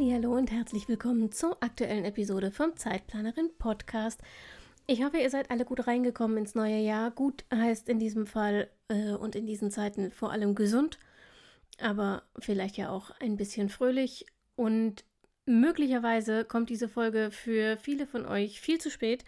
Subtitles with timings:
[0.00, 4.22] Hallo und herzlich willkommen zur aktuellen Episode vom Zeitplanerin Podcast.
[4.86, 7.10] Ich hoffe, ihr seid alle gut reingekommen ins neue Jahr.
[7.10, 11.00] Gut heißt in diesem Fall äh, und in diesen Zeiten vor allem gesund,
[11.80, 15.04] aber vielleicht ja auch ein bisschen fröhlich und
[15.46, 19.24] möglicherweise kommt diese Folge für viele von euch viel zu spät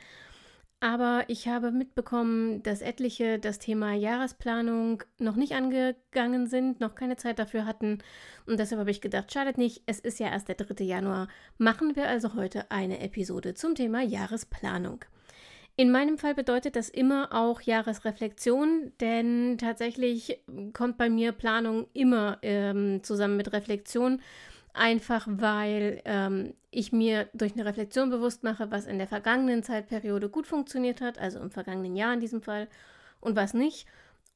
[0.81, 7.17] aber ich habe mitbekommen, dass etliche das Thema Jahresplanung noch nicht angegangen sind, noch keine
[7.17, 7.99] Zeit dafür hatten.
[8.47, 10.83] Und deshalb habe ich gedacht, schadet nicht, es ist ja erst der 3.
[10.83, 11.29] Januar.
[11.59, 15.05] Machen wir also heute eine Episode zum Thema Jahresplanung.
[15.77, 20.41] In meinem Fall bedeutet das immer auch Jahresreflexion, denn tatsächlich
[20.73, 24.21] kommt bei mir Planung immer ähm, zusammen mit Reflexion
[24.75, 30.29] einfach weil ähm, ich mir durch eine Reflexion bewusst mache, was in der vergangenen Zeitperiode
[30.29, 32.69] gut funktioniert hat, also im vergangenen Jahr in diesem Fall,
[33.21, 33.87] und was nicht.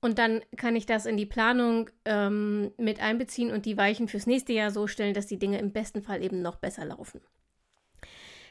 [0.01, 4.27] Und dann kann ich das in die Planung ähm, mit einbeziehen und die Weichen fürs
[4.27, 7.23] nächste Jahr so stellen, dass die Dinge im besten Fall eben noch besser laufen.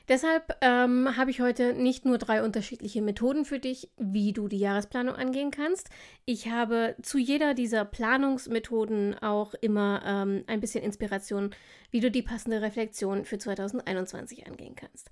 [0.09, 4.57] Deshalb ähm, habe ich heute nicht nur drei unterschiedliche Methoden für dich, wie du die
[4.57, 5.89] Jahresplanung angehen kannst.
[6.25, 11.51] Ich habe zu jeder dieser Planungsmethoden auch immer ähm, ein bisschen Inspiration,
[11.89, 15.09] wie du die passende Reflexion für 2021 angehen kannst.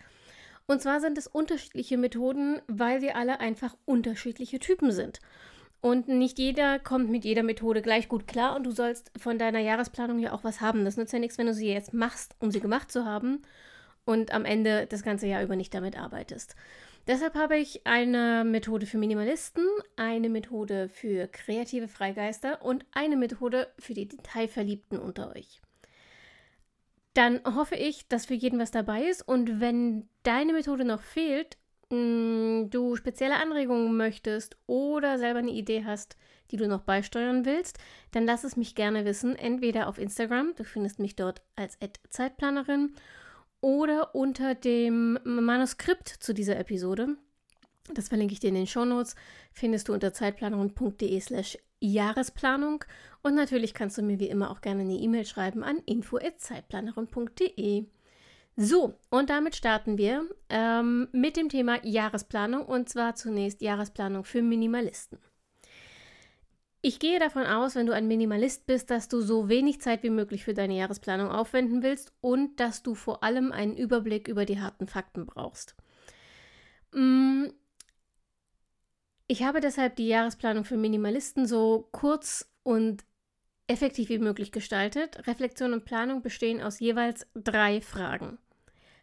[0.67, 5.19] Und zwar sind es unterschiedliche Methoden, weil wir alle einfach unterschiedliche Typen sind.
[5.79, 9.59] Und nicht jeder kommt mit jeder Methode gleich gut klar und du sollst von deiner
[9.59, 10.83] Jahresplanung ja auch was haben.
[10.83, 13.41] Das nützt ja nichts, wenn du sie jetzt machst, um sie gemacht zu haben
[14.05, 16.55] und am Ende das ganze Jahr über nicht damit arbeitest.
[17.07, 23.67] Deshalb habe ich eine Methode für Minimalisten, eine Methode für kreative Freigeister und eine Methode
[23.79, 25.61] für die Detailverliebten unter euch.
[27.13, 31.57] Dann hoffe ich, dass für jeden was dabei ist und wenn deine Methode noch fehlt,
[31.89, 36.15] mm, du spezielle Anregungen möchtest oder selber eine Idee hast,
[36.51, 37.79] die du noch beisteuern willst,
[38.11, 41.77] dann lass es mich gerne wissen, entweder auf Instagram, du findest mich dort als
[42.09, 42.93] Zeitplanerin
[43.61, 47.15] oder unter dem Manuskript zu dieser Episode.
[47.93, 49.15] Das verlinke ich dir in den Shownotes.
[49.53, 52.83] Findest du unter zeitplanerin.de slash Jahresplanung.
[53.23, 57.85] Und natürlich kannst du mir wie immer auch gerne eine E-Mail schreiben an info.zeitplanerin.de.
[58.57, 64.41] So, und damit starten wir ähm, mit dem Thema Jahresplanung und zwar zunächst Jahresplanung für
[64.41, 65.19] Minimalisten.
[66.83, 70.09] Ich gehe davon aus, wenn du ein Minimalist bist, dass du so wenig Zeit wie
[70.09, 74.59] möglich für deine Jahresplanung aufwenden willst und dass du vor allem einen Überblick über die
[74.59, 75.75] harten Fakten brauchst.
[76.93, 77.49] Mm,
[79.27, 83.05] ich habe deshalb die Jahresplanung für Minimalisten so kurz und
[83.67, 85.27] effektiv wie möglich gestaltet.
[85.27, 88.39] Reflexion und Planung bestehen aus jeweils drei Fragen.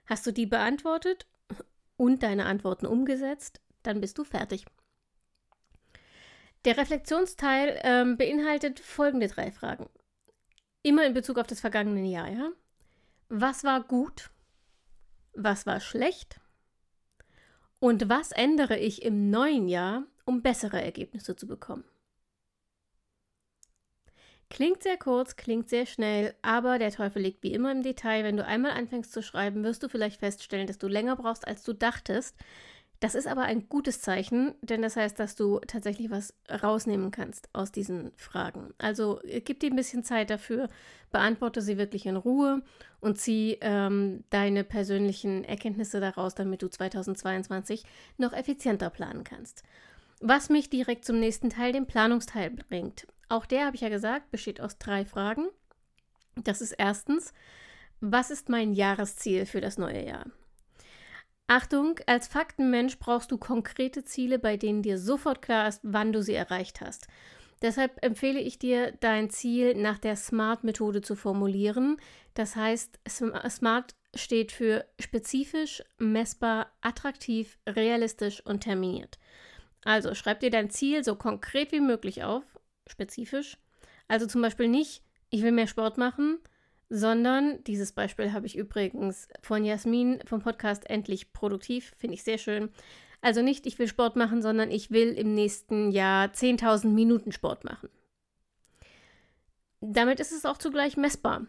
[0.05, 1.27] Hast du die beantwortet
[1.97, 4.67] und deine Antworten umgesetzt, dann bist du fertig.
[6.65, 9.89] Der Reflexionsteil ähm, beinhaltet folgende drei Fragen.
[10.83, 12.51] Immer in Bezug auf das vergangene Jahr, ja?
[13.29, 14.31] Was war gut?
[15.35, 16.41] Was war schlecht?
[17.81, 21.85] Und was ändere ich im neuen Jahr, um bessere Ergebnisse zu bekommen?
[24.51, 28.25] Klingt sehr kurz, klingt sehr schnell, aber der Teufel liegt wie immer im Detail.
[28.25, 31.63] Wenn du einmal anfängst zu schreiben, wirst du vielleicht feststellen, dass du länger brauchst, als
[31.63, 32.35] du dachtest,
[33.01, 37.49] das ist aber ein gutes Zeichen, denn das heißt, dass du tatsächlich was rausnehmen kannst
[37.53, 38.75] aus diesen Fragen.
[38.79, 40.69] Also äh, gib dir ein bisschen Zeit dafür,
[41.13, 42.63] beantworte sie wirklich in Ruhe
[43.01, 47.85] und zieh ähm, deine persönlichen Erkenntnisse daraus, damit du 2022
[48.17, 49.63] noch effizienter planen kannst.
[50.21, 53.07] Was mich direkt zum nächsten Teil, dem Planungsteil, bringt.
[53.29, 55.47] Auch der, habe ich ja gesagt, besteht aus drei Fragen.
[56.35, 57.33] Das ist erstens,
[58.01, 60.27] was ist mein Jahresziel für das neue Jahr?
[61.49, 66.23] Achtung, als Faktenmensch brauchst du konkrete Ziele, bei denen dir sofort klar ist, wann du
[66.23, 67.09] sie erreicht hast.
[67.63, 71.97] Deshalb empfehle ich dir, dein Ziel nach der SMART-Methode zu formulieren.
[72.35, 79.19] Das heißt, SMART steht für spezifisch, messbar, attraktiv, realistisch und terminiert.
[79.85, 82.45] Also schreib dir dein Ziel so konkret wie möglich auf,
[82.87, 83.57] spezifisch.
[84.07, 86.41] Also zum Beispiel nicht, ich will mehr Sport machen,
[86.91, 92.39] sondern dieses Beispiel habe ich übrigens von Jasmin vom Podcast Endlich Produktiv, finde ich sehr
[92.39, 92.71] schön.
[93.21, 97.65] Also nicht, ich will Sport machen, sondern ich will im nächsten Jahr 10.000 Minuten Sport
[97.65, 97.89] machen.
[99.81, 101.47] Damit ist es auch zugleich messbar.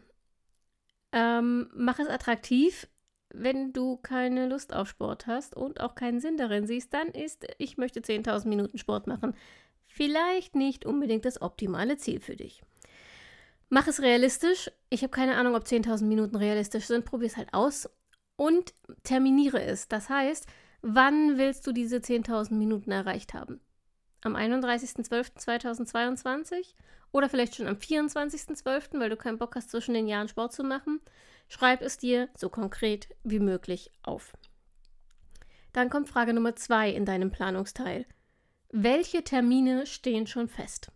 [1.12, 2.88] Ähm, mach es attraktiv.
[3.32, 7.46] wenn du keine Lust auf Sport hast und auch keinen Sinn darin siehst, dann ist,
[7.60, 9.36] ich möchte 10.000 Minuten Sport machen,
[9.86, 12.64] vielleicht nicht unbedingt das optimale Ziel für dich.
[13.70, 14.70] Mach es realistisch.
[14.90, 17.06] Ich habe keine Ahnung, ob 10.000 Minuten realistisch sind.
[17.06, 17.88] Probier es halt aus
[18.36, 18.74] und
[19.04, 19.88] terminiere es.
[19.88, 20.48] Das heißt,
[20.82, 23.62] wann willst du diese 10.000 Minuten erreicht haben?
[24.22, 26.74] Am 31.12.2022
[27.12, 30.64] oder vielleicht schon am 24.12., weil du keinen Bock hast, zwischen den Jahren Sport zu
[30.64, 31.00] machen?
[31.48, 34.34] Schreib es dir so konkret wie möglich auf.
[35.74, 38.06] Dann kommt Frage Nummer zwei in deinem Planungsteil.
[38.72, 40.92] Welche Termine stehen schon fest?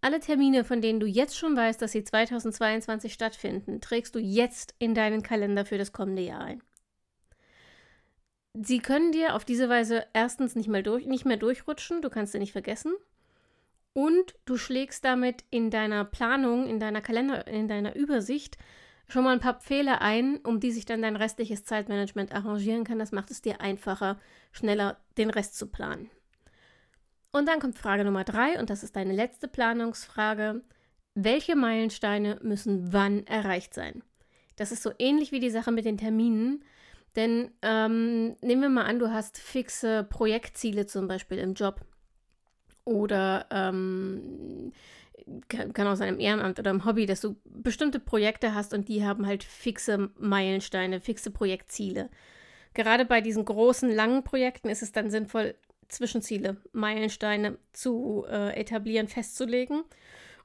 [0.00, 4.74] Alle Termine, von denen du jetzt schon weißt, dass sie 2022 stattfinden, trägst du jetzt
[4.78, 6.62] in deinen Kalender für das kommende Jahr ein.
[8.54, 12.32] Sie können dir auf diese Weise erstens nicht mehr, durch, nicht mehr durchrutschen, du kannst
[12.32, 12.94] sie nicht vergessen.
[13.92, 18.56] Und du schlägst damit in deiner Planung, in deiner Kalender, in deiner Übersicht
[19.08, 22.98] schon mal ein paar Pfähle ein, um die sich dann dein restliches Zeitmanagement arrangieren kann.
[22.98, 24.20] Das macht es dir einfacher,
[24.52, 26.10] schneller den Rest zu planen.
[27.32, 30.62] Und dann kommt Frage Nummer drei, und das ist deine letzte Planungsfrage.
[31.14, 34.02] Welche Meilensteine müssen wann erreicht sein?
[34.56, 36.64] Das ist so ähnlich wie die Sache mit den Terminen.
[37.16, 41.80] Denn ähm, nehmen wir mal an, du hast fixe Projektziele zum Beispiel im Job.
[42.84, 44.72] Oder ähm,
[45.48, 49.04] kann, auch sein im Ehrenamt oder im Hobby, dass du bestimmte Projekte hast und die
[49.04, 52.08] haben halt fixe Meilensteine, fixe Projektziele.
[52.74, 55.54] Gerade bei diesen großen, langen Projekten ist es dann sinnvoll,
[55.88, 59.84] Zwischenziele, Meilensteine zu äh, etablieren, festzulegen.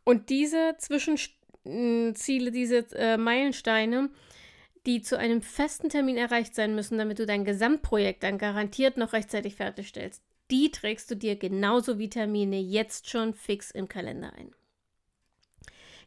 [0.03, 4.09] Und diese Zwischenziele, diese äh, Meilensteine,
[4.85, 9.13] die zu einem festen Termin erreicht sein müssen, damit du dein Gesamtprojekt dann garantiert noch
[9.13, 14.53] rechtzeitig fertigstellst, die trägst du dir genauso wie Termine jetzt schon fix im Kalender ein.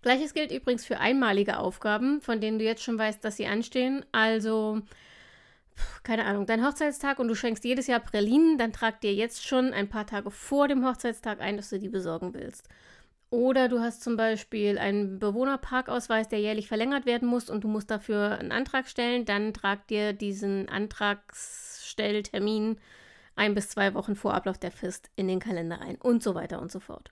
[0.02, 4.04] Gleiches gilt übrigens für einmalige Aufgaben, von denen du jetzt schon weißt, dass sie anstehen.
[4.12, 4.82] Also
[6.02, 9.72] keine Ahnung, dein Hochzeitstag und du schenkst jedes Jahr Pralinen, dann trag dir jetzt schon
[9.72, 12.68] ein paar Tage vor dem Hochzeitstag ein, dass du die besorgen willst.
[13.30, 17.90] Oder du hast zum Beispiel einen Bewohnerparkausweis, der jährlich verlängert werden muss und du musst
[17.90, 22.78] dafür einen Antrag stellen, dann trag dir diesen Antragsstelltermin
[23.34, 26.62] ein bis zwei Wochen vor Ablauf der Frist in den Kalender ein und so weiter
[26.62, 27.10] und so fort.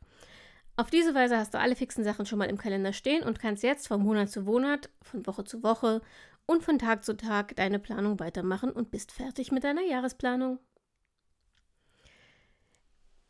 [0.76, 3.62] Auf diese Weise hast du alle fixen Sachen schon mal im Kalender stehen und kannst
[3.62, 6.00] jetzt von Monat zu Monat, von Woche zu Woche
[6.46, 10.58] und von Tag zu Tag deine Planung weitermachen und bist fertig mit deiner Jahresplanung.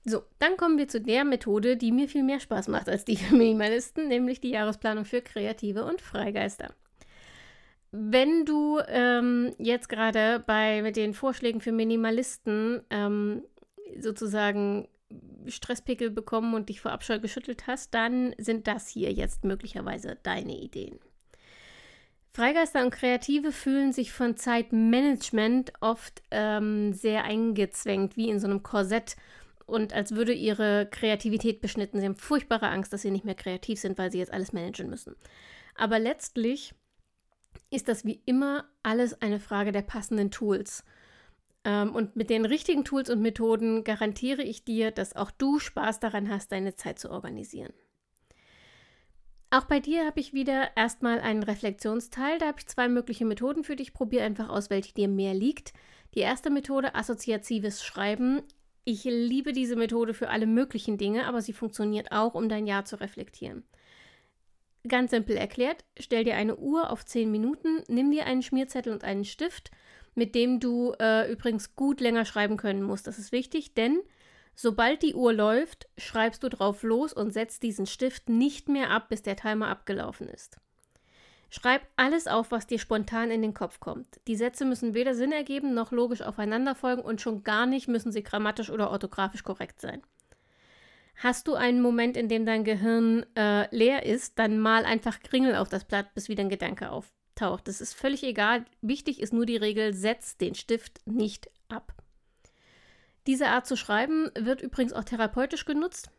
[0.06, 3.16] So, dann kommen wir zu der Methode, die mir viel mehr Spaß macht als die
[3.16, 6.74] für Minimalisten, nämlich die Jahresplanung für Kreative und Freigeister.
[7.90, 13.44] Wenn du ähm, jetzt gerade bei mit den Vorschlägen für Minimalisten ähm,
[13.98, 14.88] sozusagen
[15.46, 20.58] Stresspickel bekommen und dich vor Abscheu geschüttelt hast, dann sind das hier jetzt möglicherweise deine
[20.58, 20.98] Ideen.
[22.34, 28.64] Freigeister und Kreative fühlen sich von Zeitmanagement oft ähm, sehr eingezwängt, wie in so einem
[28.64, 29.14] Korsett
[29.66, 32.00] und als würde ihre Kreativität beschnitten.
[32.00, 34.90] Sie haben furchtbare Angst, dass sie nicht mehr kreativ sind, weil sie jetzt alles managen
[34.90, 35.14] müssen.
[35.76, 36.74] Aber letztlich
[37.70, 40.84] ist das wie immer alles eine Frage der passenden Tools.
[41.64, 46.00] Ähm, und mit den richtigen Tools und Methoden garantiere ich dir, dass auch du Spaß
[46.00, 47.72] daran hast, deine Zeit zu organisieren.
[49.54, 52.38] Auch bei dir habe ich wieder erstmal einen Reflexionsteil.
[52.38, 53.94] Da habe ich zwei mögliche Methoden für dich.
[53.94, 55.72] Probier einfach aus, welche dir mehr liegt.
[56.16, 58.42] Die erste Methode, assoziatives Schreiben.
[58.82, 62.84] Ich liebe diese Methode für alle möglichen Dinge, aber sie funktioniert auch, um dein Jahr
[62.84, 63.62] zu reflektieren.
[64.88, 69.04] Ganz simpel erklärt, stell dir eine Uhr auf 10 Minuten, nimm dir einen Schmierzettel und
[69.04, 69.70] einen Stift,
[70.16, 73.06] mit dem du äh, übrigens gut länger schreiben können musst.
[73.06, 74.00] Das ist wichtig, denn
[74.54, 79.08] Sobald die Uhr läuft, schreibst du drauf los und setzt diesen Stift nicht mehr ab,
[79.08, 80.58] bis der Timer abgelaufen ist.
[81.50, 84.20] Schreib alles auf, was dir spontan in den Kopf kommt.
[84.26, 88.10] Die Sätze müssen weder Sinn ergeben noch logisch aufeinander folgen und schon gar nicht müssen
[88.10, 90.02] sie grammatisch oder orthografisch korrekt sein.
[91.16, 95.54] Hast du einen Moment, in dem dein Gehirn äh, leer ist, dann mal einfach Kringel
[95.54, 97.68] auf das Blatt, bis wieder ein Gedanke auftaucht.
[97.68, 98.64] Das ist völlig egal.
[98.80, 101.92] Wichtig ist nur die Regel, setz den Stift nicht ab.
[103.26, 106.10] Diese Art zu schreiben wird übrigens auch therapeutisch genutzt.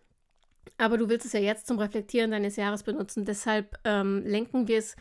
[0.78, 3.26] Aber du willst es ja jetzt zum Reflektieren deines Jahres benutzen.
[3.26, 4.96] Deshalb ähm, lenken wir es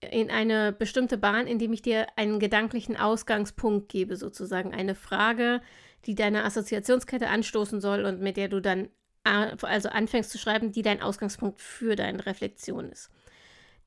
[0.00, 5.62] in eine bestimmte Bahn, indem ich dir einen gedanklichen Ausgangspunkt gebe, sozusagen eine Frage,
[6.04, 8.88] die deine Assoziationskette anstoßen soll und mit der du dann
[9.24, 13.10] also anfängst zu schreiben, die dein Ausgangspunkt für deine Reflexion ist.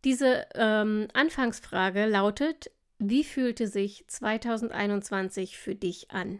[0.04, 6.40] Diese ähm, Anfangsfrage lautet, wie fühlte sich 2021 für dich an?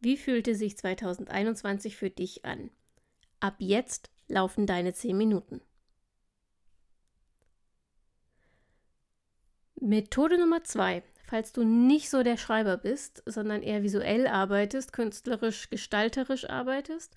[0.00, 2.70] Wie fühlte sich 2021 für dich an?
[3.38, 5.60] Ab jetzt laufen deine 10 Minuten.
[9.78, 11.02] Methode Nummer zwei.
[11.26, 17.14] Falls du nicht so der Schreiber bist, sondern eher visuell arbeitest, künstlerisch, gestalterisch arbeitest,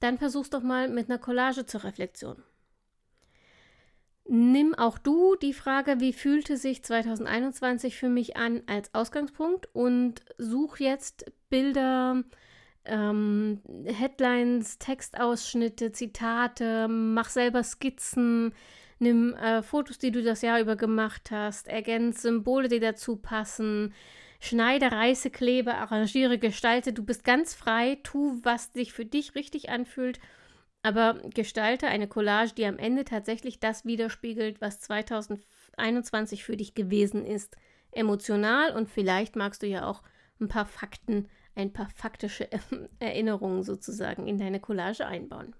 [0.00, 2.42] dann versuch's doch mal mit einer Collage zur Reflexion.
[4.26, 10.22] Nimm auch du die Frage, wie fühlte sich 2021 für mich an, als Ausgangspunkt und
[10.38, 12.24] such jetzt Bilder,
[12.86, 18.54] ähm, Headlines, Textausschnitte, Zitate, mach selber Skizzen,
[18.98, 23.92] nimm äh, Fotos, die du das Jahr über gemacht hast, ergänze Symbole, die dazu passen,
[24.40, 26.94] schneide, reiße, klebe, arrangiere, gestalte.
[26.94, 30.18] Du bist ganz frei, tu, was sich für dich richtig anfühlt,
[30.84, 37.24] aber gestalte eine Collage, die am Ende tatsächlich das widerspiegelt, was 2021 für dich gewesen
[37.24, 37.56] ist.
[37.90, 40.02] Emotional und vielleicht magst du ja auch
[40.40, 42.48] ein paar Fakten ein paar faktische
[42.98, 45.54] Erinnerungen sozusagen in deine Collage einbauen.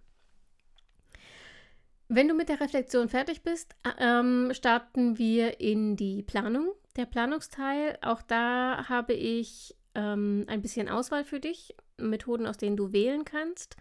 [2.08, 6.72] Wenn du mit der Reflexion fertig bist, ähm, starten wir in die Planung.
[6.96, 12.76] Der Planungsteil, auch da habe ich ähm, ein bisschen Auswahl für dich, Methoden, aus denen
[12.76, 13.76] du wählen kannst.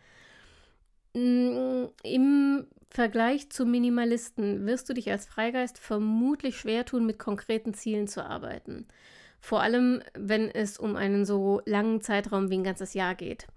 [1.13, 8.07] Im Vergleich zu Minimalisten wirst du dich als Freigeist vermutlich schwer tun, mit konkreten Zielen
[8.07, 8.87] zu arbeiten.
[9.39, 13.47] Vor allem, wenn es um einen so langen Zeitraum wie ein ganzes Jahr geht.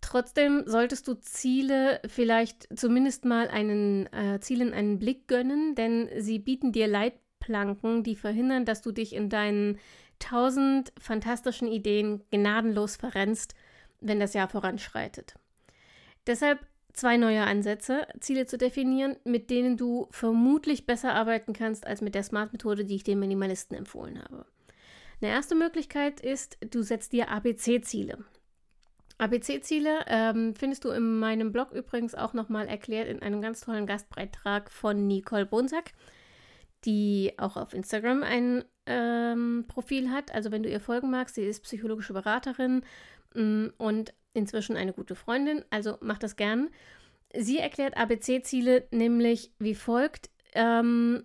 [0.00, 6.38] Trotzdem solltest du Ziele vielleicht zumindest mal einen äh, Zielen einen Blick gönnen, denn sie
[6.38, 9.78] bieten dir Leitplanken, die verhindern, dass du dich in deinen
[10.18, 13.54] tausend fantastischen Ideen gnadenlos verrennst,
[14.00, 15.34] wenn das Jahr voranschreitet.
[16.26, 22.00] Deshalb zwei neue Ansätze, Ziele zu definieren, mit denen du vermutlich besser arbeiten kannst als
[22.00, 24.46] mit der Smart-Methode, die ich den Minimalisten empfohlen habe.
[25.20, 28.24] Eine erste Möglichkeit ist, du setzt dir ABC-Ziele.
[29.18, 33.86] ABC-Ziele ähm, findest du in meinem Blog übrigens auch nochmal erklärt in einem ganz tollen
[33.86, 35.92] Gastbeitrag von Nicole Bonsack,
[36.84, 40.34] die auch auf Instagram ein ähm, Profil hat.
[40.34, 42.82] Also wenn du ihr folgen magst, sie ist psychologische Beraterin
[43.34, 46.70] mm, und inzwischen eine gute Freundin, also mach das gern.
[47.34, 50.30] Sie erklärt ABC-Ziele nämlich wie folgt.
[50.54, 51.24] Ähm,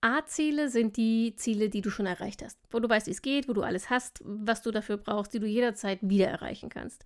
[0.00, 3.48] A-Ziele sind die Ziele, die du schon erreicht hast, wo du weißt, wie es geht,
[3.48, 7.04] wo du alles hast, was du dafür brauchst, die du jederzeit wieder erreichen kannst.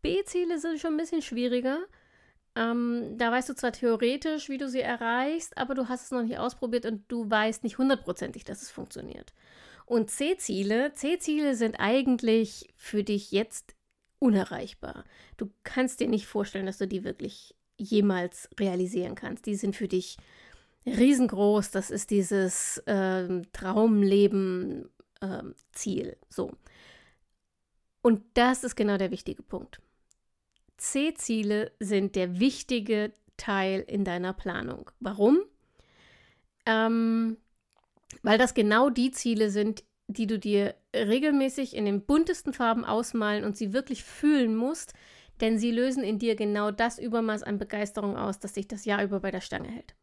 [0.00, 1.80] B-Ziele sind schon ein bisschen schwieriger.
[2.54, 6.22] Ähm, da weißt du zwar theoretisch, wie du sie erreichst, aber du hast es noch
[6.22, 9.32] nicht ausprobiert und du weißt nicht hundertprozentig, dass es funktioniert.
[9.86, 13.74] Und C-Ziele, C-Ziele sind eigentlich für dich jetzt
[14.24, 15.04] unerreichbar.
[15.36, 19.44] Du kannst dir nicht vorstellen, dass du die wirklich jemals realisieren kannst.
[19.44, 20.16] Die sind für dich
[20.86, 21.70] riesengroß.
[21.70, 26.06] Das ist dieses äh, Traumleben-Ziel.
[26.06, 26.52] Ähm, äh, so.
[28.00, 29.80] Und das ist genau der wichtige Punkt.
[30.78, 34.90] C-Ziele sind der wichtige Teil in deiner Planung.
[35.00, 35.38] Warum?
[36.66, 37.36] Ähm,
[38.22, 43.44] weil das genau die Ziele sind, die du dir regelmäßig in den buntesten Farben ausmalen
[43.44, 44.94] und sie wirklich fühlen musst,
[45.40, 49.02] denn sie lösen in dir genau das Übermaß an Begeisterung aus, das dich das Jahr
[49.02, 49.94] über bei der Stange hält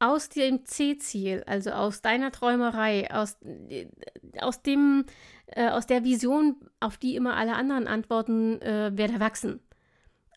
[0.00, 3.36] aus dem C-Ziel, also aus deiner Träumerei, aus,
[3.68, 3.86] äh,
[4.40, 5.04] aus dem,
[5.46, 9.60] äh, aus der Vision, auf die immer alle anderen antworten, äh, wird erwachsen.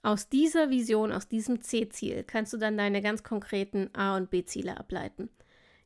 [0.03, 4.77] Aus dieser Vision, aus diesem C-Ziel kannst du dann deine ganz konkreten A- und B-Ziele
[4.77, 5.29] ableiten,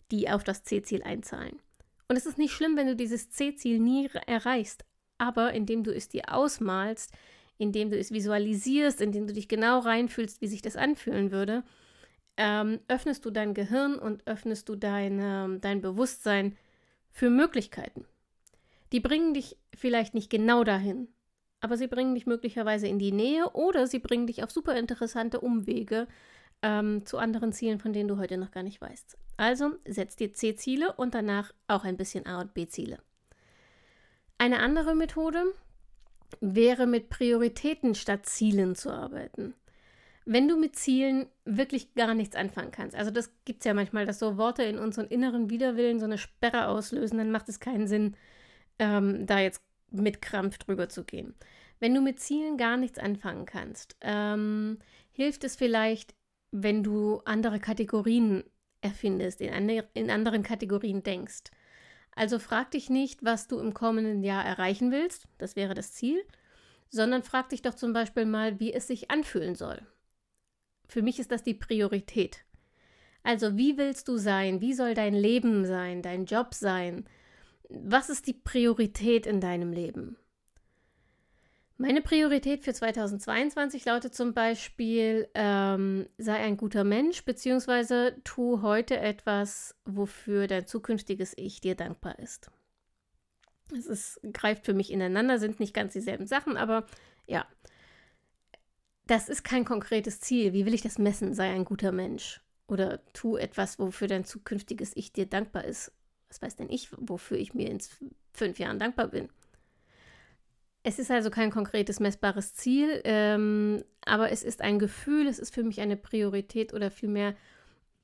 [0.10, 1.62] die auf das C-Ziel einzahlen.
[2.08, 4.86] Und es ist nicht schlimm, wenn du dieses C-Ziel nie erreichst,
[5.18, 7.12] aber indem du es dir ausmalst,
[7.58, 11.64] indem du es visualisierst, indem du dich genau reinfühlst, wie sich das anfühlen würde,
[12.38, 16.56] ähm, öffnest du dein Gehirn und öffnest du dein, dein Bewusstsein
[17.12, 18.06] für Möglichkeiten.
[18.92, 21.10] Die bringen dich vielleicht nicht genau dahin,
[21.60, 25.42] aber sie bringen dich möglicherweise in die Nähe oder sie bringen dich auf super interessante
[25.42, 26.08] Umwege
[26.62, 29.18] ähm, zu anderen Zielen, von denen du heute noch gar nicht weißt.
[29.38, 33.00] Also setz dir C-Ziele und danach auch ein bisschen A- und B-Ziele.
[34.38, 35.44] Eine andere Methode
[36.42, 39.54] wäre mit Prioritäten statt Zielen zu arbeiten
[40.28, 44.06] wenn du mit Zielen wirklich gar nichts anfangen kannst, also das gibt es ja manchmal,
[44.06, 47.88] dass so Worte in unseren inneren Widerwillen so eine Sperre auslösen, dann macht es keinen
[47.88, 48.16] Sinn,
[48.78, 51.34] ähm, da jetzt mit Krampf drüber zu gehen.
[51.80, 54.80] Wenn du mit Zielen gar nichts anfangen kannst, ähm,
[55.14, 56.14] hilft es vielleicht,
[56.52, 58.44] wenn du andere Kategorien
[58.82, 61.52] erfindest, in, an, in anderen Kategorien denkst.
[62.16, 66.24] Also frag dich nicht, was du im kommenden Jahr erreichen willst, das wäre das Ziel,
[66.90, 69.86] sondern frag dich doch zum Beispiel mal, wie es sich anfühlen soll.
[70.88, 72.46] Für mich ist das die Priorität.
[73.24, 74.62] Also wie willst du sein?
[74.62, 77.06] Wie soll dein Leben sein, dein Job sein?
[77.70, 80.18] Was ist die Priorität in deinem Leben?
[81.80, 88.98] Meine Priorität für 2022 lautet zum Beispiel, ähm, sei ein guter Mensch, beziehungsweise tu heute
[88.98, 92.50] etwas, wofür dein zukünftiges Ich dir dankbar ist.
[93.72, 96.88] Es ist, greift für mich ineinander, sind nicht ganz dieselben Sachen, aber
[97.28, 97.46] ja,
[99.06, 100.54] das ist kein konkretes Ziel.
[100.54, 101.36] Wie will ich das messen?
[101.36, 102.42] Sei ein guter Mensch.
[102.68, 105.92] Oder tu etwas, wofür dein zukünftiges Ich dir dankbar ist.
[106.28, 107.80] Was weiß denn ich, wofür ich mir in
[108.34, 109.30] fünf Jahren dankbar bin?
[110.88, 115.54] Es ist also kein konkretes, messbares Ziel, ähm, aber es ist ein Gefühl, es ist
[115.54, 117.36] für mich eine Priorität oder vielmehr,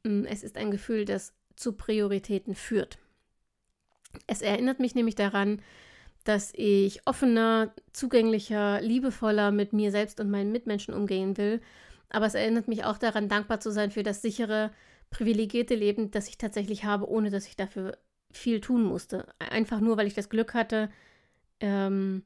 [0.03, 2.97] mh, mm, es ist ein Gefühl, das zu Prioritäten führt.
[4.27, 5.61] Es erinnert mich nämlich daran,
[6.25, 11.61] dass ich offener, zugänglicher, liebevoller mit mir selbst und meinen Mitmenschen umgehen will.
[12.09, 14.71] Aber es erinnert mich auch daran, dankbar zu sein für das sichere,
[15.09, 17.97] privilegierte Leben, das ich tatsächlich habe, ohne dass ich dafür
[18.29, 19.25] viel tun musste.
[19.39, 20.89] Einfach nur, weil ich das Glück hatte,
[21.61, 22.23] ähm,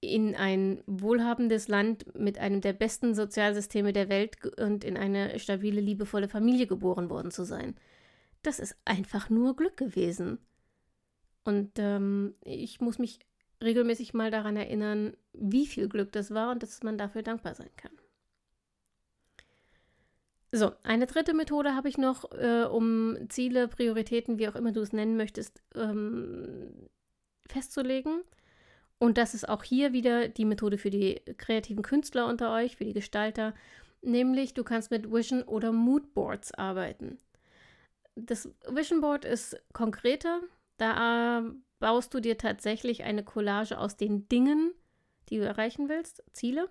[0.00, 5.80] in ein wohlhabendes Land mit einem der besten Sozialsysteme der Welt und in eine stabile,
[5.80, 7.76] liebevolle Familie geboren worden zu sein.
[8.42, 10.38] Das ist einfach nur Glück gewesen.
[11.44, 13.18] Und ähm, ich muss mich
[13.62, 17.70] regelmäßig mal daran erinnern, wie viel Glück das war und dass man dafür dankbar sein
[17.76, 17.92] kann.
[20.52, 24.80] So, eine dritte Methode habe ich noch, äh, um Ziele, Prioritäten, wie auch immer du
[24.80, 26.88] es nennen möchtest, ähm,
[27.46, 28.22] festzulegen.
[29.00, 32.84] Und das ist auch hier wieder die Methode für die kreativen Künstler unter euch, für
[32.84, 33.54] die Gestalter.
[34.02, 37.18] Nämlich, du kannst mit Vision oder Moodboards arbeiten.
[38.14, 40.40] Das Vision Board ist konkreter.
[40.76, 41.42] Da äh,
[41.78, 44.74] baust du dir tatsächlich eine Collage aus den Dingen,
[45.30, 46.68] die du erreichen willst, Ziele.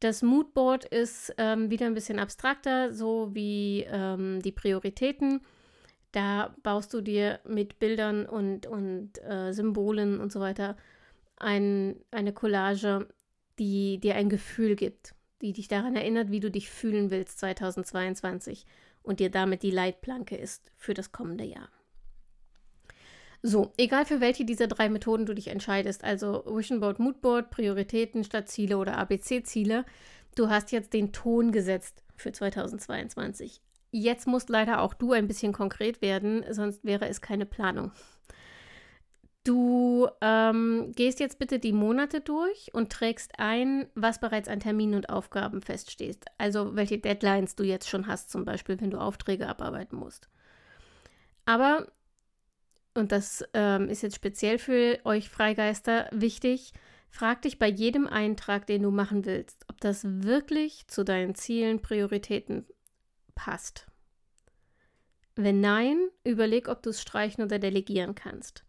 [0.00, 5.42] Das Moodboard ist ähm, wieder ein bisschen abstrakter, so wie ähm, die Prioritäten.
[6.10, 10.76] Da baust du dir mit Bildern und, und äh, Symbolen und so weiter
[11.36, 13.08] ein, eine Collage,
[13.58, 18.66] die dir ein Gefühl gibt, die dich daran erinnert, wie du dich fühlen willst 2022
[19.02, 21.68] und dir damit die Leitplanke ist für das kommende Jahr.
[23.42, 28.24] So, egal für welche dieser drei Methoden du dich entscheidest, also Vision Board, Moodboard, Prioritäten
[28.24, 29.84] statt Ziele oder ABC-Ziele,
[30.34, 33.60] du hast jetzt den Ton gesetzt für 2022.
[33.92, 37.92] Jetzt musst leider auch du ein bisschen konkret werden, sonst wäre es keine Planung.
[39.46, 44.96] Du ähm, gehst jetzt bitte die Monate durch und trägst ein, was bereits an Terminen
[44.96, 46.24] und Aufgaben feststeht.
[46.36, 50.28] Also welche Deadlines du jetzt schon hast, zum Beispiel, wenn du Aufträge abarbeiten musst.
[51.44, 51.86] Aber,
[52.94, 56.72] und das ähm, ist jetzt speziell für euch Freigeister wichtig,
[57.08, 61.80] frag dich bei jedem Eintrag, den du machen willst, ob das wirklich zu deinen Zielen,
[61.80, 62.66] Prioritäten
[63.36, 63.86] passt.
[65.36, 68.65] Wenn nein, überleg, ob du es streichen oder delegieren kannst.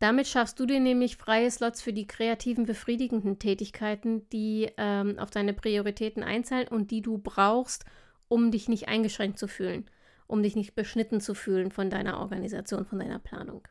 [0.00, 5.30] Damit schaffst du dir nämlich freie Slots für die kreativen, befriedigenden Tätigkeiten, die ähm, auf
[5.30, 7.84] deine Prioritäten einzahlen und die du brauchst,
[8.26, 9.90] um dich nicht eingeschränkt zu fühlen,
[10.26, 13.68] um dich nicht beschnitten zu fühlen von deiner Organisation, von deiner Planung.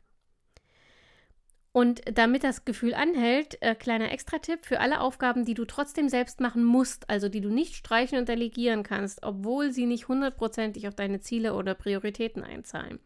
[1.72, 6.42] Und damit das Gefühl anhält, äh, kleiner Extra-Tipp für alle Aufgaben, die du trotzdem selbst
[6.42, 10.94] machen musst, also die du nicht streichen und delegieren kannst, obwohl sie nicht hundertprozentig auf
[10.94, 13.00] deine Ziele oder Prioritäten einzahlen.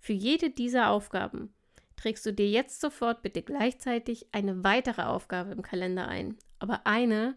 [0.00, 1.54] Für jede dieser Aufgaben
[1.98, 7.36] trägst du dir jetzt sofort bitte gleichzeitig eine weitere Aufgabe im Kalender ein, aber eine,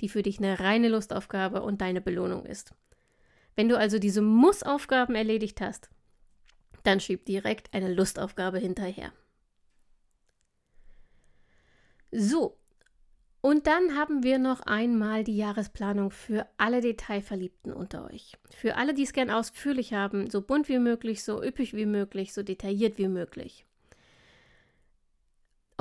[0.00, 2.74] die für dich eine reine Lustaufgabe und deine Belohnung ist.
[3.56, 5.90] Wenn du also diese Muss-Aufgaben erledigt hast,
[6.84, 9.12] dann schieb direkt eine Lustaufgabe hinterher.
[12.10, 12.58] So,
[13.40, 18.38] und dann haben wir noch einmal die Jahresplanung für alle Detailverliebten unter euch.
[18.50, 22.32] Für alle, die es gern ausführlich haben, so bunt wie möglich, so üppig wie möglich,
[22.32, 23.66] so detailliert wie möglich.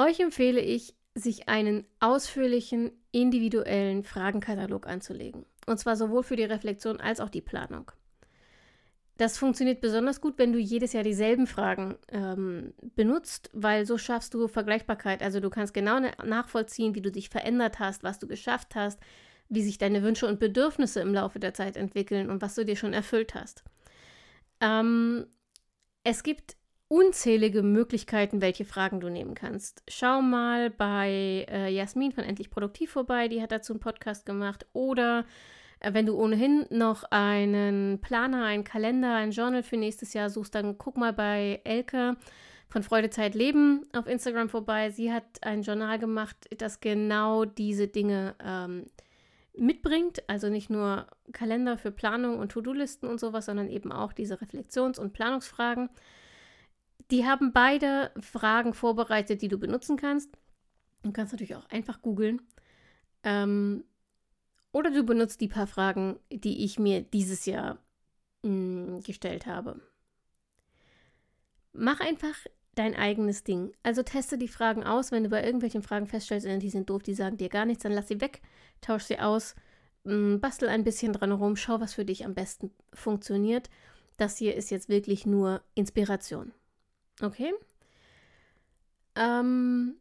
[0.02, 5.46] Euch empfehle ich, sich einen ausführlichen, individuellen Fragenkatalog anzulegen.
[5.68, 7.92] Und zwar sowohl für die Reflexion als auch die Planung.
[9.18, 14.34] Das funktioniert besonders gut, wenn du jedes Jahr dieselben Fragen ähm, benutzt, weil so schaffst
[14.34, 15.22] du Vergleichbarkeit.
[15.22, 19.00] Also du kannst genau nachvollziehen, wie du dich verändert hast, was du geschafft hast,
[19.50, 22.76] wie sich deine Wünsche und Bedürfnisse im Laufe der Zeit entwickeln und was du dir
[22.76, 23.64] schon erfüllt hast.
[24.62, 25.28] Ähm,
[26.04, 26.56] es gibt
[26.92, 29.82] unzählige Möglichkeiten, welche Fragen du nehmen kannst.
[29.88, 34.66] Schau mal bei äh, Jasmin von Endlich Produktiv vorbei, die hat dazu einen Podcast gemacht.
[34.74, 35.24] Oder
[35.80, 40.54] äh, wenn du ohnehin noch einen Planer, einen Kalender, ein Journal für nächstes Jahr suchst,
[40.54, 42.18] dann guck mal bei Elke
[42.68, 44.90] von Freude Zeit Leben auf Instagram vorbei.
[44.90, 48.88] Sie hat ein Journal gemacht, das genau diese Dinge ähm,
[49.56, 50.28] mitbringt.
[50.28, 55.00] Also nicht nur Kalender für Planung und To-Do-Listen und sowas, sondern eben auch diese Reflexions-
[55.00, 55.90] und Planungsfragen.
[57.12, 60.30] Die haben beide Fragen vorbereitet, die du benutzen kannst.
[61.04, 62.42] Du kannst natürlich auch einfach googeln.
[63.24, 63.84] Ähm,
[64.72, 67.80] oder du benutzt die paar Fragen, die ich mir dieses Jahr
[68.44, 69.82] mh, hm, gestellt habe.
[71.74, 72.36] Mach einfach
[72.76, 73.74] dein eigenes Ding.
[73.84, 75.12] Also teste die Fragen aus.
[75.12, 77.92] Wenn du bei irgendwelchen Fragen feststellst, die sind doof, die sagen dir gar nichts, dann
[77.92, 78.42] lass sie weg,
[78.80, 79.56] tausch sie aus,
[80.06, 83.70] mh, hm, bastel ein bisschen dran rum, schau, was für dich am besten funktioniert.
[84.18, 86.54] Das hier ist jetzt wirklich nur Inspiration.
[87.22, 87.54] Okay?
[89.16, 89.96] Ähm,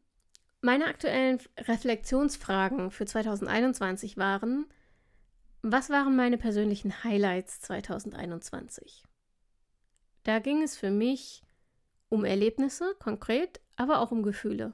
[0.62, 4.66] meine aktuellen Reflexionsfragen für 2021 waren,
[5.62, 9.04] was waren meine persönlichen Highlights 2021?
[10.22, 11.42] Da ging es für mich
[12.08, 14.72] um Erlebnisse konkret, aber auch um Gefühle.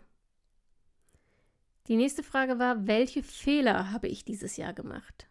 [1.89, 5.29] Die nächste Frage war, welche Fehler habe ich dieses Jahr gemacht?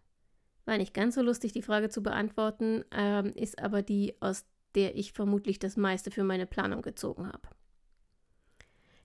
[0.64, 4.96] War nicht ganz so lustig, die Frage zu beantworten, ähm, ist aber die, aus der
[4.96, 7.50] ich vermutlich das meiste für meine Planung gezogen habe.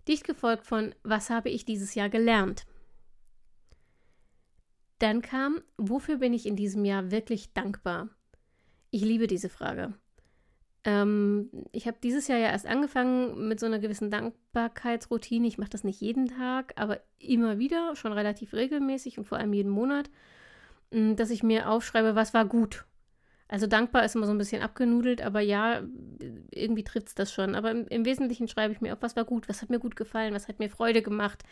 [0.09, 2.67] Dicht gefolgt von Was habe ich dieses Jahr gelernt?
[4.99, 8.09] Dann kam, wofür bin ich in diesem Jahr wirklich dankbar?
[8.91, 9.95] Ich liebe diese Frage.
[10.85, 15.47] Ähm, ich habe dieses Jahr ja erst angefangen mit so einer gewissen Dankbarkeitsroutine.
[15.47, 19.53] Ich mache das nicht jeden Tag, aber immer wieder, schon relativ regelmäßig und vor allem
[19.53, 20.11] jeden Monat,
[20.91, 22.85] mm, dass ich mir aufschreibe, was war gut
[23.51, 25.83] also dankbar ist immer so ein bisschen abgenudelt, aber ja,
[26.53, 27.57] irgendwie trifft es das schon.
[27.57, 29.97] Aber im, im, Wesentlichen schreibe ich mir auf, was war gut, was hat mir gut
[29.97, 31.43] gefallen, was hat mir Freude gemacht,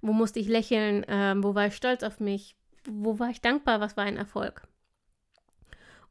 [0.00, 2.56] wo musste ich lächeln, ähm, wo war ich stolz auf mich,
[2.88, 4.66] wo war ich dankbar, was war ein Erfolg.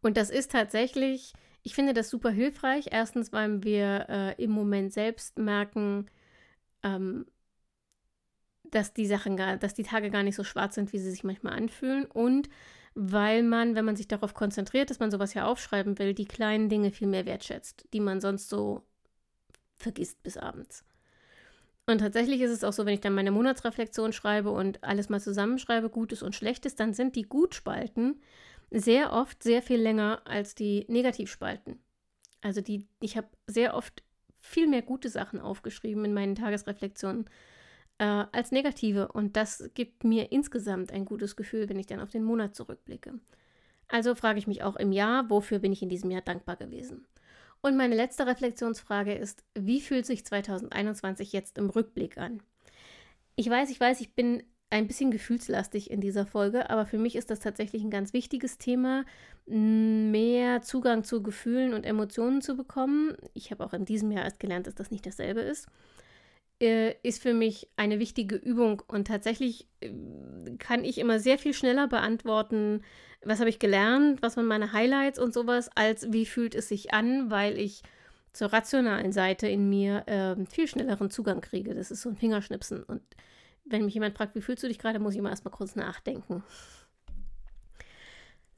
[0.04, 2.90] Und das ist tatsächlich, ich finde das super hilfreich.
[2.92, 6.06] Erstens, weil wir äh, im Moment selbst merken,
[6.84, 7.26] ähm,
[8.64, 11.24] dass die Sachen gar, dass die Tage gar nicht so schwarz sind, wie sie sich
[11.24, 12.06] manchmal anfühlen.
[12.06, 12.48] Und
[12.94, 16.70] weil man, wenn man sich darauf konzentriert, dass man sowas ja aufschreiben will, die kleinen
[16.70, 18.84] Dinge viel mehr wertschätzt, die man sonst so
[19.78, 20.84] vergisst bis abends.
[21.88, 25.20] Und tatsächlich ist es auch so, wenn ich dann meine Monatsreflexion schreibe und alles mal
[25.20, 28.22] zusammenschreibe, Gutes und Schlechtes, dann sind die Gutspalten
[28.70, 31.80] sehr oft sehr viel länger als die Negativspalten.
[32.42, 34.04] Also die, ich habe sehr oft
[34.40, 37.26] viel mehr gute Sachen aufgeschrieben in meinen Tagesreflexionen
[38.02, 39.10] äh, als negative.
[39.12, 43.14] Und das gibt mir insgesamt ein gutes Gefühl, wenn ich dann auf den Monat zurückblicke.
[43.88, 47.06] Also frage ich mich auch im Jahr, wofür bin ich in diesem Jahr dankbar gewesen?
[47.62, 52.42] Und meine letzte Reflexionsfrage ist, wie fühlt sich 2021 jetzt im Rückblick an?
[53.36, 57.16] Ich weiß, ich weiß, ich bin ein bisschen gefühlslastig in dieser Folge, aber für mich
[57.16, 59.06] ist das tatsächlich ein ganz wichtiges Thema,
[59.46, 63.16] mehr Zugang zu Gefühlen und Emotionen zu bekommen.
[63.36, 65.68] Ich habe auch in diesem Jahr erst gelernt, dass das nicht dasselbe ist
[66.62, 69.92] äh, ist für mich eine wichtige Übung und tatsächlich äh,
[70.60, 72.82] kann ich immer sehr viel schneller beantworten,
[73.24, 76.94] was habe ich gelernt, was waren meine Highlights und sowas, als wie fühlt es sich
[76.94, 77.84] an, weil ich
[78.34, 81.76] zur rationalen Seite in mir äh, viel schnelleren Zugang kriege.
[81.76, 82.84] Das ist so ein Fingerschnipsen.
[82.84, 83.02] Und
[83.66, 86.44] wenn mich jemand fragt, wie fühlst du dich gerade, muss ich immer erstmal kurz nachdenken.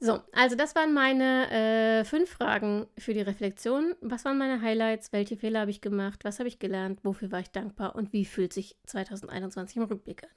[0.00, 3.94] So, also das waren meine äh, fünf Fragen für die Reflexion.
[4.00, 5.12] Was waren meine Highlights?
[5.12, 6.24] Welche Fehler habe ich gemacht?
[6.24, 7.04] Was habe ich gelernt?
[7.04, 7.94] Wofür war ich dankbar?
[7.94, 10.30] Und wie fühlt sich 2021 im Rückblick an?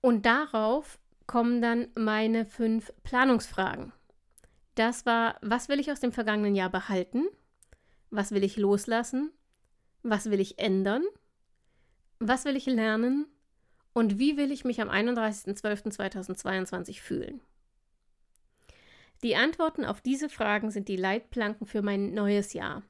[0.00, 3.92] Und darauf kommen dann meine fünf Planungsfragen.
[4.74, 7.26] Das war, was will ich aus dem vergangenen Jahr behalten?
[8.10, 9.32] Was will ich loslassen?
[10.02, 11.02] Was will ich ändern?
[12.18, 13.26] Was will ich lernen?
[13.94, 17.40] Und wie will ich mich am 31.12.2022 fühlen?
[19.22, 22.82] Die Antworten auf diese Fragen sind die Leitplanken für mein neues Jahr.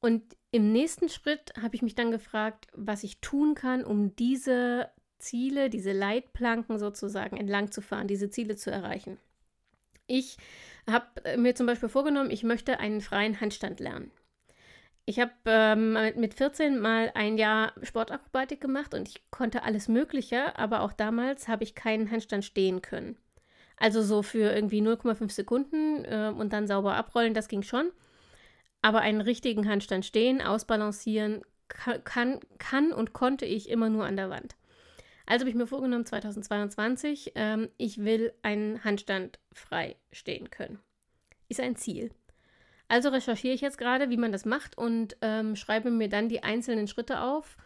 [0.00, 4.90] Und im nächsten Schritt habe ich mich dann gefragt, was ich tun kann, um diese
[5.18, 9.18] Ziele, diese Leitplanken sozusagen entlang zu fahren, diese Ziele zu erreichen.
[10.06, 10.36] Ich
[10.88, 14.10] habe mir zum Beispiel vorgenommen, ich möchte einen freien Handstand lernen.
[15.06, 20.58] Ich habe ähm, mit 14 mal ein Jahr Sportakrobatik gemacht und ich konnte alles Mögliche,
[20.58, 23.16] aber auch damals habe ich keinen Handstand stehen können.
[23.76, 27.90] Also so für irgendwie 0,5 Sekunden äh, und dann sauber abrollen, das ging schon.
[28.82, 34.30] Aber einen richtigen Handstand stehen, ausbalancieren, kann, kann und konnte ich immer nur an der
[34.30, 34.56] Wand.
[35.26, 40.80] Also habe ich mir vorgenommen, 2022, ähm, ich will einen Handstand frei stehen können.
[41.48, 42.10] Ist ein Ziel.
[42.88, 46.42] Also recherchiere ich jetzt gerade, wie man das macht und ähm, schreibe mir dann die
[46.42, 47.56] einzelnen Schritte auf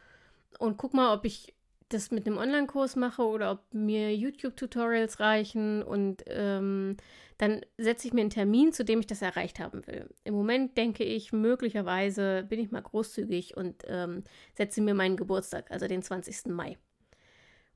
[0.58, 1.54] und guck mal, ob ich
[1.88, 6.96] das mit einem Online-Kurs mache oder ob mir YouTube-Tutorials reichen und ähm,
[7.38, 10.08] dann setze ich mir einen Termin, zu dem ich das erreicht haben will.
[10.24, 14.24] Im Moment denke ich, möglicherweise bin ich mal großzügig und ähm,
[14.56, 16.46] setze mir meinen Geburtstag, also den 20.
[16.46, 16.76] Mai.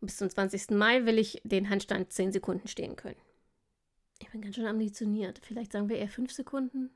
[0.01, 0.71] Und bis zum 20.
[0.71, 3.21] Mai will ich den Handstand 10 Sekunden stehen können.
[4.21, 5.41] Ich bin ganz schön ambitioniert.
[5.43, 6.91] Vielleicht sagen wir eher 5 Sekunden.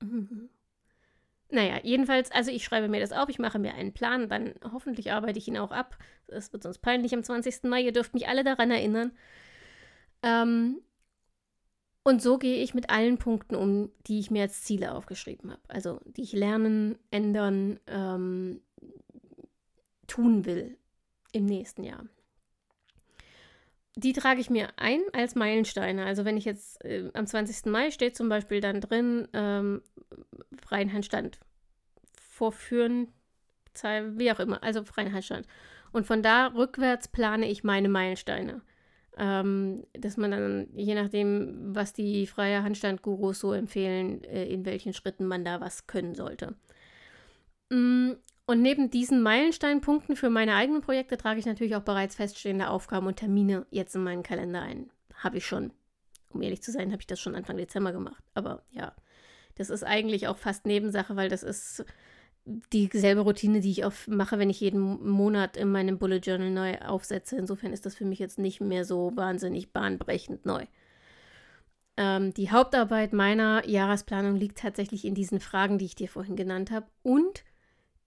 [1.50, 5.12] naja, jedenfalls, also ich schreibe mir das auf, ich mache mir einen Plan, dann hoffentlich
[5.12, 5.96] arbeite ich ihn auch ab.
[6.26, 7.64] Es wird sonst peinlich am 20.
[7.64, 9.12] Mai, ihr dürft mich alle daran erinnern.
[10.22, 10.80] Ähm,
[12.02, 15.62] und so gehe ich mit allen Punkten um, die ich mir als Ziele aufgeschrieben habe.
[15.68, 18.60] Also die ich lernen, ändern, ähm,
[20.06, 20.76] tun will
[21.32, 22.04] im nächsten Jahr.
[23.96, 26.04] Die trage ich mir ein als Meilensteine.
[26.04, 27.66] Also wenn ich jetzt äh, am 20.
[27.66, 29.82] Mai steht zum Beispiel dann drin, ähm,
[30.60, 31.38] freien Handstand
[32.20, 33.08] vorführen,
[33.82, 35.46] wie auch immer, also freien Handstand.
[35.92, 38.62] Und von da rückwärts plane ich meine Meilensteine.
[39.16, 44.92] Ähm, dass man dann, je nachdem, was die freie Handstand-Gurus so empfehlen, äh, in welchen
[44.92, 46.54] Schritten man da was können sollte.
[47.70, 48.12] Mm,
[48.46, 53.08] und neben diesen Meilensteinpunkten für meine eigenen Projekte trage ich natürlich auch bereits feststehende Aufgaben
[53.08, 54.88] und Termine jetzt in meinen Kalender ein.
[55.14, 55.72] Habe ich schon.
[56.30, 58.22] Um ehrlich zu sein, habe ich das schon Anfang Dezember gemacht.
[58.34, 58.94] Aber ja,
[59.58, 61.84] das ist eigentlich auch fast Nebensache, weil das ist
[62.72, 66.78] dieselbe Routine, die ich auch mache, wenn ich jeden Monat in meinem Bullet Journal neu
[66.78, 67.36] aufsetze.
[67.36, 70.64] Insofern ist das für mich jetzt nicht mehr so wahnsinnig bahnbrechend neu.
[71.98, 76.70] Ähm, die Hauptarbeit meiner Jahresplanung liegt tatsächlich in diesen Fragen, die ich dir vorhin genannt
[76.70, 77.44] habe und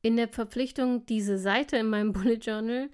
[0.01, 2.89] in der Verpflichtung, diese Seite in meinem Bullet Journal,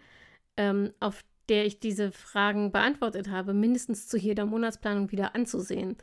[0.58, 5.96] ähm, auf der ich diese Fragen beantwortet habe, mindestens zu jeder Monatsplanung wieder anzusehen.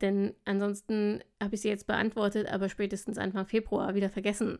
[0.00, 4.58] Denn ansonsten habe ich sie jetzt beantwortet, aber spätestens Anfang Februar wieder vergessen.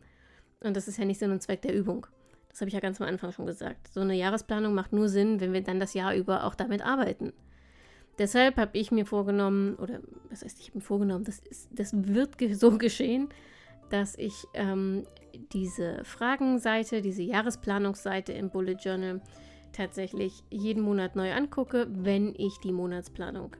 [0.63, 2.07] Und das ist ja nicht Sinn und Zweck der Übung.
[2.49, 3.87] Das habe ich ja ganz am Anfang schon gesagt.
[3.93, 7.33] So eine Jahresplanung macht nur Sinn, wenn wir dann das Jahr über auch damit arbeiten.
[8.17, 11.91] Deshalb habe ich mir vorgenommen, oder was heißt, ich habe mir vorgenommen, das, ist, das
[11.93, 13.29] wird so geschehen,
[13.91, 15.05] dass ich ähm,
[15.53, 19.21] diese Fragenseite, diese Jahresplanungsseite im Bullet Journal
[19.71, 23.55] tatsächlich jeden Monat neu angucke, wenn ich die Monatsplanung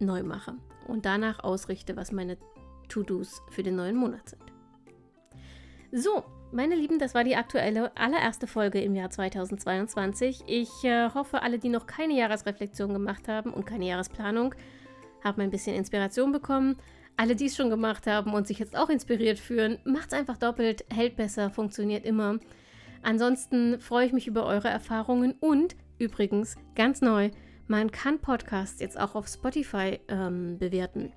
[0.00, 0.54] neu mache
[0.86, 2.36] und danach ausrichte, was meine
[2.88, 4.42] To-Dos für den neuen Monat sind.
[5.92, 10.44] So, meine Lieben, das war die aktuelle allererste Folge im Jahr 2022.
[10.46, 14.54] Ich äh, hoffe, alle, die noch keine Jahresreflexion gemacht haben und keine Jahresplanung,
[15.22, 16.76] haben ein bisschen Inspiration bekommen.
[17.16, 20.38] Alle, die es schon gemacht haben und sich jetzt auch inspiriert fühlen, macht es einfach
[20.38, 22.38] doppelt, hält besser, funktioniert immer.
[23.02, 27.30] Ansonsten freue ich mich über eure Erfahrungen und übrigens ganz neu,
[27.68, 31.12] man kann Podcasts jetzt auch auf Spotify ähm, bewerten.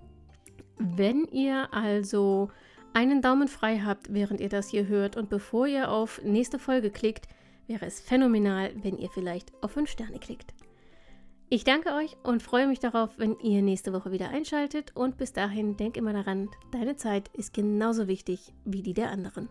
[0.78, 2.50] Wenn ihr also
[2.94, 5.18] einen Daumen frei habt, während ihr das hier hört.
[5.18, 7.28] Und bevor ihr auf nächste Folge klickt,
[7.68, 10.54] wäre es phänomenal, wenn ihr vielleicht auf 5 Sterne klickt.
[11.50, 14.96] Ich danke euch und freue mich darauf, wenn ihr nächste Woche wieder einschaltet.
[14.96, 19.50] Und bis dahin, denk immer daran, deine Zeit ist genauso wichtig wie die der anderen.